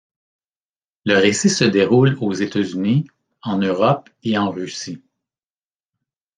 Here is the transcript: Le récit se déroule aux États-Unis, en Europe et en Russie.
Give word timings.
Le 1.05 1.13
récit 1.19 1.51
se 1.51 1.63
déroule 1.63 2.17
aux 2.21 2.33
États-Unis, 2.33 3.05
en 3.43 3.57
Europe 3.59 4.09
et 4.23 4.35
en 4.35 4.49
Russie. 4.49 4.99